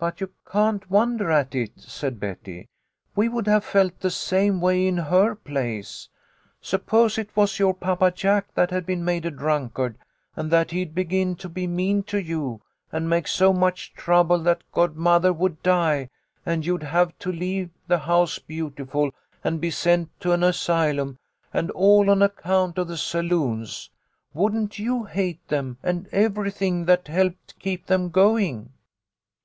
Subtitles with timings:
[0.00, 2.68] "But you can't wonder at it," said Betty.
[3.16, 6.08] "We would have felt the same way in her place.
[6.60, 7.22] Sup MOLLY'S STORY.
[7.24, 9.98] 87 pose it was your Papa Jack that had been made a drunkard,
[10.36, 12.62] and that he'd begin to be mean to you,
[12.92, 16.10] and make so much trouble that godmother would die,
[16.46, 19.10] and you'd have to leave the House Beautiful
[19.42, 21.18] and be sent to an asylum,
[21.52, 23.90] and all on account of the saloons.
[24.32, 28.70] Wouldn't you hate them and everything that helped keep them going